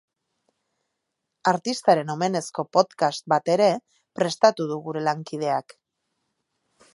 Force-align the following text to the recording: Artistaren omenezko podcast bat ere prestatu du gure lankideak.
Artistaren 1.51 2.09
omenezko 2.13 2.65
podcast 2.77 3.29
bat 3.35 3.53
ere 3.57 3.69
prestatu 4.21 4.67
du 4.73 4.81
gure 4.89 5.05
lankideak. 5.11 5.79